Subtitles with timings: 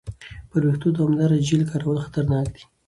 [0.49, 2.63] پر وېښتو دوامداره جیل کارول خطرناک دي.